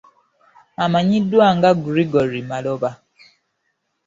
Amanyiddwa 0.83 1.45
nga 1.55 1.69
Gregory 1.83 2.41
Maloba. 2.49 2.91